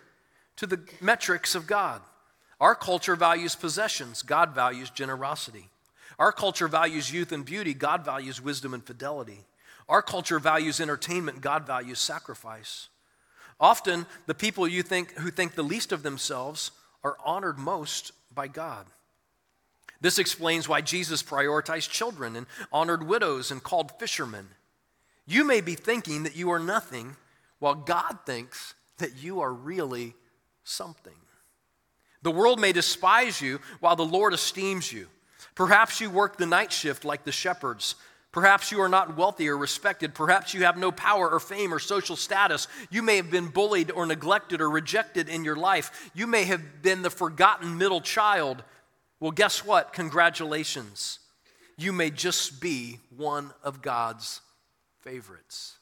[0.57, 2.01] to the metrics of God.
[2.61, 5.69] Our culture values possessions, God values generosity.
[6.19, 9.45] Our culture values youth and beauty, God values wisdom and fidelity.
[9.89, 12.89] Our culture values entertainment, God values sacrifice.
[13.59, 16.71] Often, the people you think, who think the least of themselves
[17.03, 18.87] are honored most by God.
[20.01, 24.49] This explains why Jesus prioritized children and honored widows and called fishermen.
[25.27, 27.17] You may be thinking that you are nothing,
[27.59, 30.15] while God thinks that you are really
[30.65, 31.15] something.
[32.23, 35.09] The world may despise you, while the Lord esteems you.
[35.55, 37.95] Perhaps you work the night shift like the shepherds,
[38.37, 40.15] Perhaps you are not wealthy or respected.
[40.15, 42.69] Perhaps you have no power or fame or social status.
[42.91, 46.11] You may have been bullied or neglected or rejected in your life.
[46.13, 48.63] You may have been the forgotten middle child.
[49.21, 49.95] Well, guess what?
[49.95, 51.19] Congratulations.
[51.79, 54.43] You may just be one of God's
[55.01, 55.77] favorites.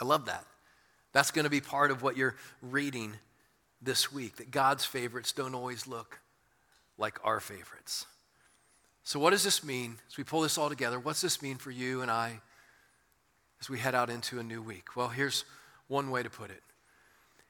[0.00, 0.46] I love that.
[1.12, 3.12] That's going to be part of what you're reading
[3.82, 6.18] this week that God's favorites don't always look
[6.96, 8.06] like our favorites.
[9.10, 11.00] So, what does this mean as we pull this all together?
[11.00, 12.38] What's this mean for you and I
[13.60, 14.94] as we head out into a new week?
[14.94, 15.44] Well, here's
[15.88, 16.62] one way to put it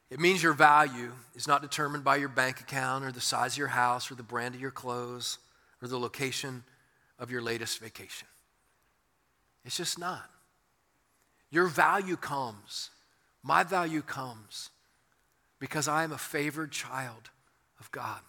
[0.09, 3.57] it means your value is not determined by your bank account or the size of
[3.59, 5.37] your house or the brand of your clothes
[5.83, 6.63] or the location
[7.19, 8.27] of your latest vacation.
[9.63, 10.31] It's just not.
[11.51, 12.89] Your value comes,
[13.43, 14.71] my value comes
[15.59, 17.29] because I am a favored child
[17.79, 18.21] of God.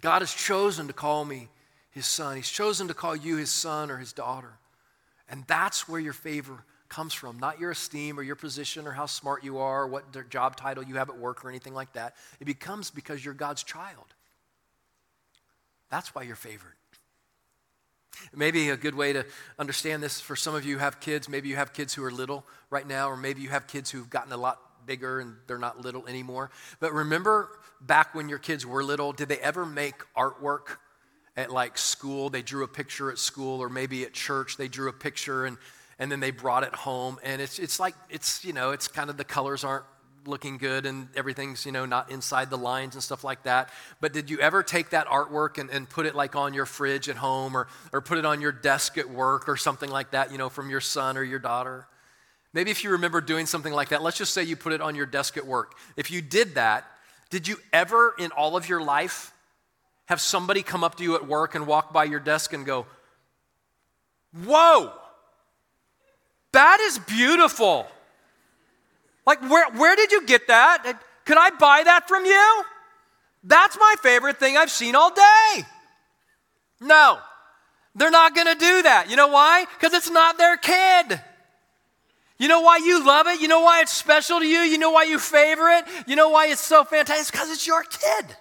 [0.00, 1.48] God has chosen to call me
[1.90, 2.36] his son.
[2.36, 4.52] He's chosen to call you his son or his daughter.
[5.28, 9.06] And that's where your favor comes from, not your esteem or your position or how
[9.06, 12.16] smart you are or what job title you have at work or anything like that.
[12.40, 14.06] It becomes because you're God's child.
[15.88, 16.74] That's why you're favored.
[18.34, 19.24] Maybe a good way to
[19.58, 22.44] understand this for some of you have kids, maybe you have kids who are little
[22.68, 25.80] right now, or maybe you have kids who've gotten a lot bigger and they're not
[25.80, 26.50] little anymore.
[26.80, 27.48] But remember
[27.80, 30.78] back when your kids were little, did they ever make artwork
[31.40, 32.30] at like school?
[32.30, 35.58] They drew a picture at school, or maybe at church, they drew a picture and,
[35.98, 37.18] and then they brought it home.
[37.22, 39.84] And it's, it's like, it's, you know, it's kind of the colors aren't
[40.26, 43.70] looking good and everything's, you know, not inside the lines and stuff like that.
[44.00, 47.08] But did you ever take that artwork and, and put it like on your fridge
[47.08, 50.30] at home or, or put it on your desk at work or something like that,
[50.30, 51.86] you know, from your son or your daughter?
[52.52, 54.94] Maybe if you remember doing something like that, let's just say you put it on
[54.94, 55.74] your desk at work.
[55.96, 56.84] If you did that,
[57.30, 59.32] did you ever in all of your life
[60.10, 62.84] have somebody come up to you at work and walk by your desk and go,
[64.44, 64.92] Whoa,
[66.50, 67.86] that is beautiful.
[69.24, 71.00] Like, where, where did you get that?
[71.24, 72.64] Could I buy that from you?
[73.44, 75.64] That's my favorite thing I've seen all day.
[76.80, 77.20] No,
[77.94, 79.10] they're not gonna do that.
[79.10, 79.64] You know why?
[79.78, 81.20] Because it's not their kid.
[82.36, 83.40] You know why you love it?
[83.40, 84.58] You know why it's special to you?
[84.58, 85.84] You know why you favor it?
[86.08, 87.32] You know why it's so fantastic?
[87.32, 88.36] Because it's your kid.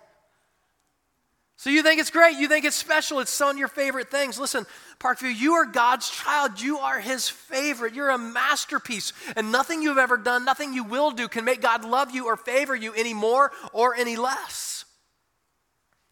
[1.60, 4.40] So you think it's great, you think it's special, it's some of your favorite things.
[4.40, 4.66] Listen,
[4.98, 6.62] Parkview, you are God's child.
[6.62, 7.94] You are his favorite.
[7.94, 9.12] You're a masterpiece.
[9.36, 12.38] And nothing you've ever done, nothing you will do can make God love you or
[12.38, 14.86] favor you any more or any less.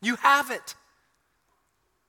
[0.01, 0.75] You have it.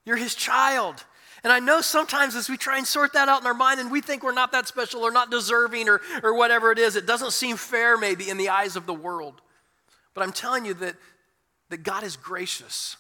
[0.04, 1.04] You're his child.
[1.44, 3.92] And I know sometimes as we try and sort that out in our mind and
[3.92, 7.06] we think we're not that special or not deserving or, or whatever it is, it
[7.06, 9.40] doesn't seem fair maybe in the eyes of the world.
[10.12, 10.96] But I'm telling you that,
[11.68, 12.96] that God is gracious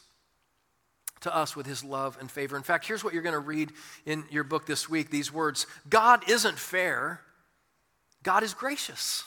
[1.20, 2.56] to us with his love and favor.
[2.56, 3.72] In fact, here's what you're going to read
[4.06, 7.20] in your book this week these words God isn't fair,
[8.22, 9.24] God is gracious.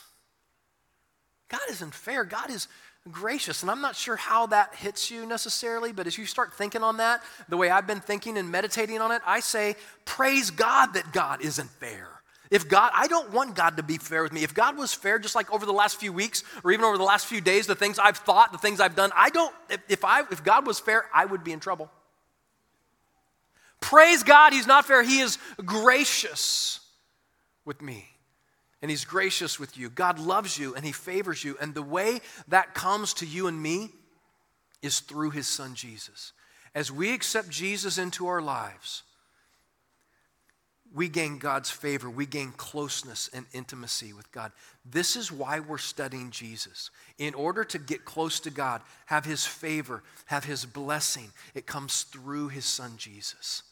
[1.49, 2.69] God isn't fair, God is
[3.09, 3.61] gracious.
[3.61, 6.97] And I'm not sure how that hits you necessarily, but as you start thinking on
[6.97, 9.75] that, the way I've been thinking and meditating on it, I say,
[10.05, 12.20] praise God that God isn't fair.
[12.51, 14.43] If God, I don't want God to be fair with me.
[14.43, 17.03] If God was fair, just like over the last few weeks or even over the
[17.03, 20.05] last few days, the things I've thought, the things I've done, I don't, if, if
[20.05, 21.89] I, if God was fair, I would be in trouble.
[23.79, 25.01] Praise God, He's not fair.
[25.01, 26.81] He is gracious
[27.63, 28.09] with me
[28.81, 29.89] and He's gracious with you.
[29.89, 31.55] God loves you and He favors you.
[31.61, 33.91] And the way that comes to you and me
[34.81, 36.33] is through His Son Jesus.
[36.75, 39.03] As we accept Jesus into our lives,
[40.93, 44.51] we gain God's favor, we gain closeness and intimacy with God.
[44.85, 46.91] This is why we're studying Jesus.
[47.17, 52.03] In order to get close to God, have His favor, have His blessing, it comes
[52.03, 53.63] through His Son Jesus.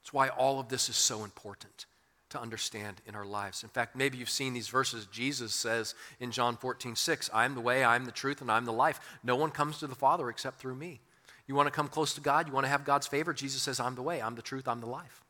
[0.00, 1.86] That's why all of this is so important
[2.30, 3.62] to understand in our lives.
[3.62, 5.06] In fact, maybe you've seen these verses.
[5.06, 8.50] Jesus says in John 14, 6, I am the way, I am the truth, and
[8.50, 9.00] I am the life.
[9.22, 11.00] No one comes to the Father except through me.
[11.46, 12.46] You want to come close to God?
[12.46, 13.34] You want to have God's favor?
[13.34, 15.22] Jesus says, I'm the way, I'm the truth, I'm the life.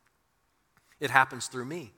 [1.00, 1.92] It happens through me.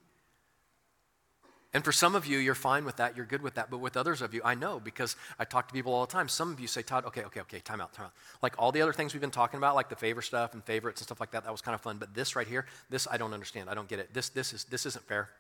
[1.74, 3.70] And for some of you, you're fine with that, you're good with that.
[3.70, 6.28] But with others of you, I know because I talk to people all the time.
[6.28, 8.12] Some of you say, Todd, okay, okay, okay, time out, time out.
[8.42, 11.00] Like all the other things we've been talking about, like the favor stuff and favorites
[11.00, 11.96] and stuff like that, that was kind of fun.
[11.96, 13.70] But this right here, this I don't understand.
[13.70, 14.12] I don't get it.
[14.12, 15.30] This, this, is, this isn't fair.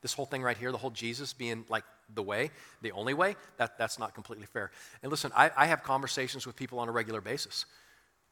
[0.00, 2.50] This whole thing right here, the whole Jesus being like the way,
[2.80, 4.70] the only way, that, that's not completely fair.
[5.02, 7.66] And listen, I, I have conversations with people on a regular basis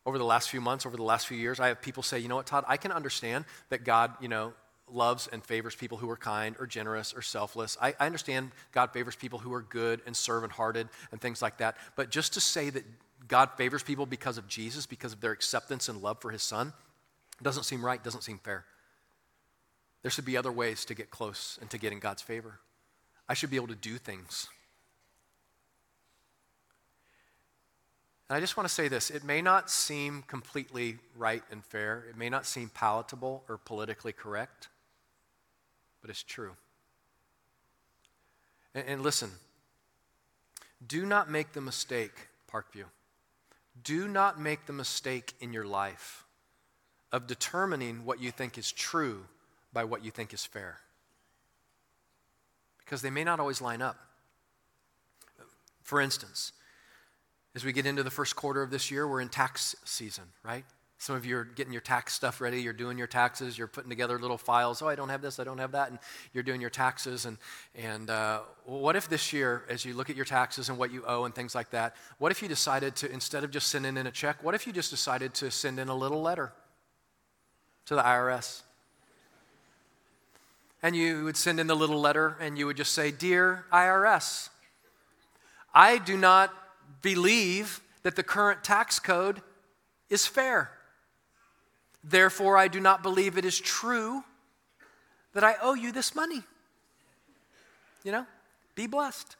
[0.06, 2.28] over the last few months, over the last few years, I have people say, you
[2.28, 4.54] know what, Todd, I can understand that God, you know,
[4.92, 7.76] loves and favors people who are kind or generous or selfless.
[7.80, 11.58] I, I understand God favors people who are good and servant hearted and things like
[11.58, 11.76] that.
[11.96, 12.84] But just to say that
[13.28, 16.72] God favors people because of Jesus, because of their acceptance and love for his son,
[17.42, 18.64] Doesn't seem right, doesn't seem fair.
[20.02, 22.60] There should be other ways to get close and to get in God's favor.
[23.28, 24.48] I should be able to do things.
[28.30, 32.04] And I just want to say this it may not seem completely right and fair,
[32.08, 34.68] it may not seem palatable or politically correct,
[36.00, 36.52] but it's true.
[38.72, 39.32] And, and listen,
[40.86, 42.84] do not make the mistake, Parkview.
[43.82, 46.24] Do not make the mistake in your life
[47.10, 49.24] of determining what you think is true
[49.72, 50.78] by what you think is fair.
[52.78, 53.96] Because they may not always line up.
[55.82, 56.52] For instance,
[57.54, 60.64] as we get into the first quarter of this year, we're in tax season, right?
[61.00, 62.60] Some of you are getting your tax stuff ready.
[62.60, 63.56] You're doing your taxes.
[63.56, 64.82] You're putting together little files.
[64.82, 65.40] Oh, I don't have this.
[65.40, 65.88] I don't have that.
[65.88, 65.98] And
[66.34, 67.24] you're doing your taxes.
[67.24, 67.38] And,
[67.74, 71.02] and uh, what if this year, as you look at your taxes and what you
[71.06, 74.06] owe and things like that, what if you decided to, instead of just sending in
[74.06, 76.52] a check, what if you just decided to send in a little letter
[77.86, 78.60] to the IRS?
[80.82, 84.50] And you would send in the little letter and you would just say, Dear IRS,
[85.72, 86.52] I do not
[87.02, 89.42] believe that the current tax code
[90.08, 90.70] is fair.
[92.02, 94.24] Therefore, I do not believe it is true
[95.34, 96.42] that I owe you this money.
[98.02, 98.26] You know,
[98.74, 99.36] be blessed.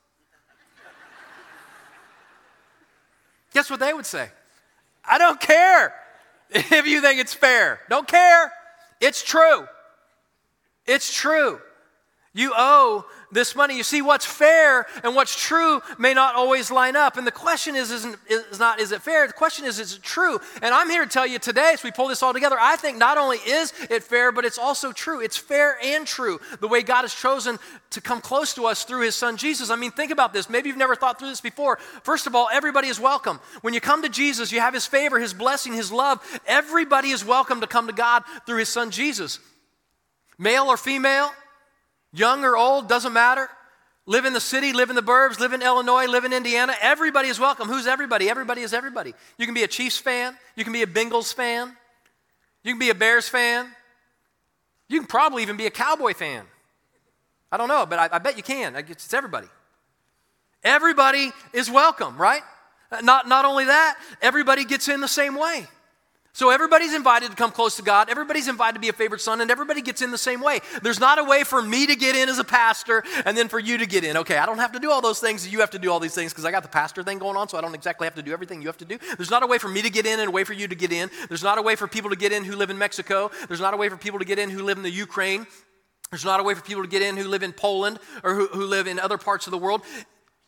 [3.53, 4.29] Guess what they would say?
[5.05, 5.94] I don't care
[6.51, 7.81] if you think it's fair.
[7.88, 8.53] Don't care.
[9.01, 9.66] It's true.
[10.87, 11.61] It's true.
[12.33, 13.77] You owe this money.
[13.77, 17.16] You see, what's fair and what's true may not always line up.
[17.16, 19.27] And the question is, isn't, is not, is it fair?
[19.27, 20.38] The question is, is it true?
[20.62, 22.99] And I'm here to tell you today, as we pull this all together, I think
[22.99, 25.21] not only is it fair, but it's also true.
[25.21, 27.59] It's fair and true, the way God has chosen
[27.90, 29.69] to come close to us through his son Jesus.
[29.69, 30.49] I mean, think about this.
[30.49, 31.79] Maybe you've never thought through this before.
[32.05, 33.40] First of all, everybody is welcome.
[33.62, 36.21] When you come to Jesus, you have his favor, his blessing, his love.
[36.47, 39.40] Everybody is welcome to come to God through his son Jesus.
[40.38, 41.33] Male or female,
[42.12, 43.49] Young or old, doesn't matter.
[44.07, 46.75] Live in the city, live in the burbs, live in Illinois, live in Indiana.
[46.81, 47.68] Everybody is welcome.
[47.68, 48.29] Who's everybody?
[48.29, 49.14] Everybody is everybody.
[49.38, 50.37] You can be a Chiefs fan.
[50.57, 51.77] You can be a Bengals fan.
[52.64, 53.68] You can be a Bears fan.
[54.88, 56.44] You can probably even be a Cowboy fan.
[57.53, 58.75] I don't know, but I, I bet you can.
[58.75, 59.46] It's everybody.
[60.64, 62.42] Everybody is welcome, right?
[63.03, 65.68] Not, not only that, everybody gets in the same way.
[66.33, 68.09] So everybody's invited to come close to God.
[68.09, 70.61] Everybody's invited to be a favorite son, and everybody gets in the same way.
[70.83, 73.59] There's not a way for me to get in as a pastor and then for
[73.59, 74.16] you to get in.
[74.16, 75.51] Okay, I don't have to do all those things.
[75.53, 77.49] You have to do all these things because I got the pastor thing going on,
[77.49, 78.99] so I don't exactly have to do everything you have to do.
[79.16, 80.77] There's not a way for me to get in and a way for you to
[80.77, 81.11] get in.
[81.29, 83.31] There's not a way for people to get in who live in Mexico.
[83.49, 85.47] There's not a way for people to get in who live in the Ukraine.
[86.11, 88.47] There's not a way for people to get in who live in Poland or who,
[88.49, 89.83] who live in other parts of the world.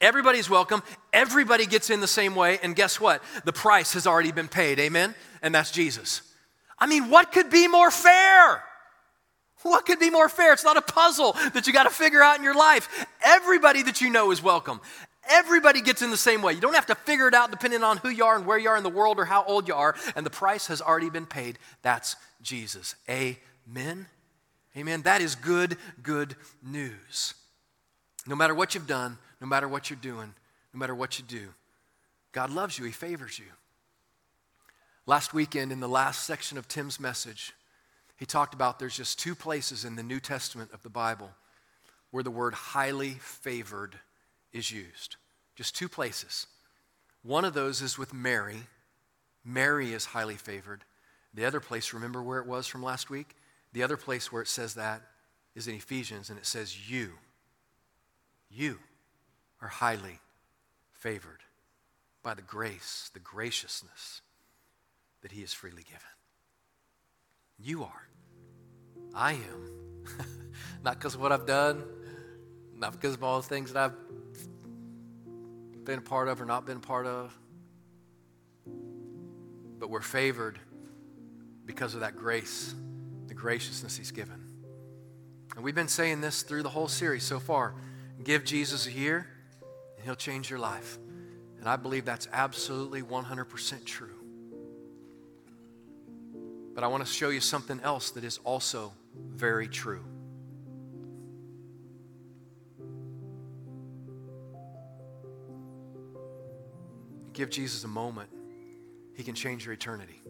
[0.02, 0.82] Everybody's welcome.
[1.12, 2.58] Everybody gets in the same way.
[2.62, 3.22] And guess what?
[3.44, 4.80] The price has already been paid.
[4.80, 5.14] Amen?
[5.42, 6.22] And that's Jesus.
[6.76, 8.64] I mean, what could be more fair?
[9.62, 10.52] What could be more fair?
[10.52, 13.06] It's not a puzzle that you got to figure out in your life.
[13.24, 14.80] Everybody that you know is welcome.
[15.30, 16.52] Everybody gets in the same way.
[16.52, 18.70] You don't have to figure it out depending on who you are and where you
[18.70, 19.94] are in the world or how old you are.
[20.16, 21.60] And the price has already been paid.
[21.82, 22.96] That's Jesus.
[23.08, 24.06] Amen.
[24.76, 25.02] Amen.
[25.02, 27.34] That is good, good news.
[28.26, 30.32] No matter what you've done, no matter what you're doing,
[30.72, 31.48] no matter what you do.
[32.30, 33.46] God loves you, He favors you.
[35.04, 37.52] Last weekend, in the last section of Tim's message,
[38.16, 41.32] he talked about there's just two places in the New Testament of the Bible
[42.12, 43.96] where the word highly favored
[44.52, 45.16] is used.
[45.56, 46.46] Just two places.
[47.24, 48.68] One of those is with Mary.
[49.44, 50.84] Mary is highly favored.
[51.34, 53.34] The other place, remember where it was from last week?
[53.72, 55.02] The other place where it says that
[55.56, 57.14] is in Ephesians, and it says, You.
[58.48, 58.78] You
[59.62, 60.18] are highly
[60.92, 61.40] favored
[62.22, 64.20] by the grace, the graciousness
[65.22, 66.00] that He has freely given.
[67.58, 68.08] You are.
[69.14, 70.04] I am.
[70.84, 71.84] not because of what I've done,
[72.76, 76.78] not because of all the things that I've been a part of or not been
[76.78, 77.36] a part of,
[79.78, 80.58] but we're favored
[81.66, 82.74] because of that grace,
[83.26, 84.40] the graciousness He's given.
[85.54, 87.74] And we've been saying this through the whole series so far.
[88.24, 89.26] Give Jesus a year,
[90.02, 90.98] and He'll change your life.
[91.60, 94.08] And I believe that's absolutely 100% true.
[96.74, 100.02] But I want to show you something else that is also very true.
[107.32, 108.28] Give Jesus a moment,
[109.14, 110.20] He can change your eternity.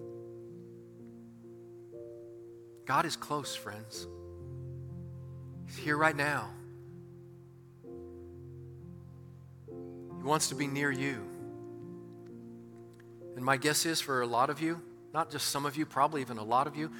[2.85, 4.07] God is close, friends.
[5.65, 6.51] He's here right now.
[10.23, 11.29] He wants to be near you.
[13.35, 14.81] And my guess is for a lot of you,
[15.13, 16.93] not just some of you, probably even a lot of you,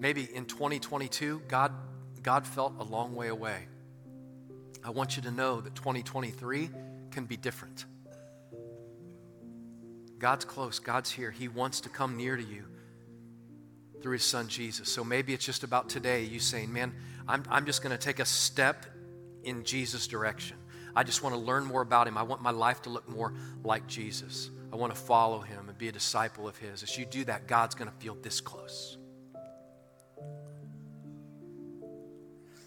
[0.00, 1.70] maybe in 2022, God,
[2.20, 3.68] God felt a long way away.
[4.82, 6.68] I want you to know that 2023
[7.12, 7.84] can be different.
[10.18, 11.30] God's close, God's here.
[11.30, 12.64] He wants to come near to you
[14.02, 14.88] through his son Jesus.
[14.88, 16.92] So maybe it's just about today, you saying, Man,
[17.28, 18.84] I'm, I'm just going to take a step
[19.44, 20.56] in Jesus' direction.
[20.96, 22.16] I just want to learn more about him.
[22.16, 24.50] I want my life to look more like Jesus.
[24.72, 26.82] I want to follow him and be a disciple of his.
[26.82, 28.96] As you do that, God's going to feel this close.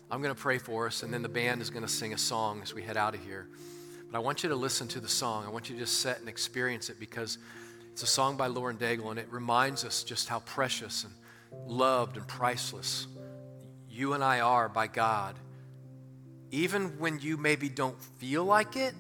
[0.09, 2.17] I'm going to pray for us, and then the band is going to sing a
[2.17, 3.49] song as we head out of here.
[4.09, 5.45] But I want you to listen to the song.
[5.45, 7.37] I want you to just sit and experience it because
[7.91, 11.13] it's a song by Lauren Daigle, and it reminds us just how precious and
[11.69, 13.07] loved and priceless
[13.89, 15.35] you and I are by God.
[16.51, 18.93] Even when you maybe don't feel like it,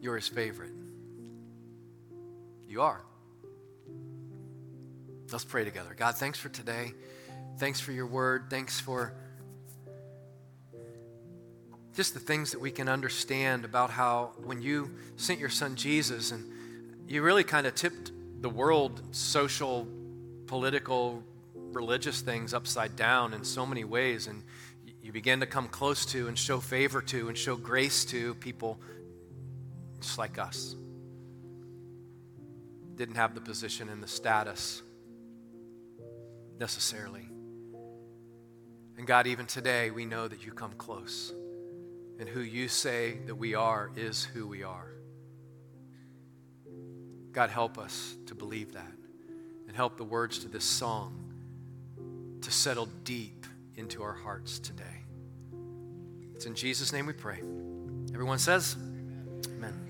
[0.00, 0.72] you're his favorite.
[2.68, 3.00] You are.
[5.32, 5.94] Let's pray together.
[5.96, 6.92] God, thanks for today.
[7.58, 8.46] Thanks for your word.
[8.50, 9.14] Thanks for
[11.94, 16.32] just the things that we can understand about how when you sent your son Jesus
[16.32, 16.50] and
[17.08, 18.10] you really kind of tipped
[18.40, 19.86] the world, social,
[20.46, 21.22] political,
[21.54, 24.26] religious things upside down in so many ways.
[24.26, 24.42] And
[25.04, 28.80] you begin to come close to and show favor to and show grace to people
[30.00, 30.74] just like us.
[32.96, 34.80] Didn't have the position and the status
[36.58, 37.28] necessarily.
[38.96, 41.34] And God, even today, we know that you come close.
[42.18, 44.88] And who you say that we are is who we are.
[47.32, 48.92] God, help us to believe that.
[49.68, 53.43] And help the words to this song to settle deep
[53.76, 55.04] into our hearts today.
[56.34, 57.40] It's in Jesus' name we pray.
[58.12, 58.76] Everyone says,
[59.56, 59.83] Amen.